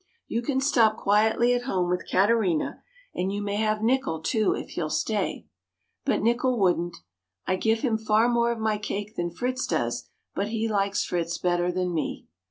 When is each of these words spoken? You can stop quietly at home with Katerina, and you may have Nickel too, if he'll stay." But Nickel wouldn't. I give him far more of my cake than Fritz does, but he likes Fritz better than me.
You 0.27 0.41
can 0.41 0.59
stop 0.61 0.97
quietly 0.97 1.53
at 1.53 1.65
home 1.65 1.87
with 1.87 2.09
Katerina, 2.09 2.81
and 3.13 3.31
you 3.31 3.39
may 3.39 3.57
have 3.57 3.83
Nickel 3.83 4.19
too, 4.19 4.55
if 4.55 4.69
he'll 4.71 4.89
stay." 4.89 5.45
But 6.05 6.23
Nickel 6.23 6.57
wouldn't. 6.57 6.97
I 7.45 7.55
give 7.55 7.81
him 7.81 7.99
far 7.99 8.27
more 8.27 8.51
of 8.51 8.57
my 8.57 8.79
cake 8.79 9.15
than 9.15 9.29
Fritz 9.29 9.67
does, 9.67 10.09
but 10.33 10.47
he 10.47 10.67
likes 10.67 11.05
Fritz 11.05 11.37
better 11.37 11.71
than 11.71 11.93
me. 11.93 12.25